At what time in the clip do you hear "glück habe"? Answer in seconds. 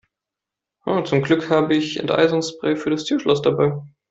1.21-1.75